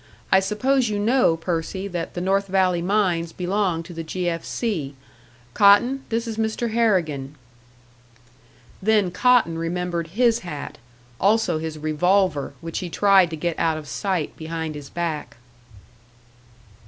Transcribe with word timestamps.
I 0.31 0.39
suppose 0.39 0.89
you 0.89 0.97
know, 0.97 1.37
Percy, 1.37 1.87
that 1.89 2.15
the 2.15 2.21
North 2.21 2.47
Valley 2.47 2.81
mines 2.81 3.31
belong 3.31 3.83
to 3.83 3.93
the 3.93 4.01
'G. 4.03 4.29
F. 4.29 4.43
C.' 4.43 4.95
Cotton, 5.53 6.03
this 6.09 6.27
is 6.27 6.37
Mr. 6.37 6.71
Harrigan." 6.71 7.35
Then 8.81 9.11
Cotton 9.11 9.59
remembered 9.59 10.07
his 10.17 10.39
hat; 10.39 10.79
also 11.19 11.59
his 11.59 11.77
revolver, 11.77 12.55
which 12.61 12.79
he 12.79 12.89
tried 12.89 13.29
to 13.29 13.35
get 13.37 13.59
out 13.59 13.77
of 13.77 13.87
sight 13.87 14.35
behind 14.35 14.73
his 14.73 14.89
back. 14.89 15.37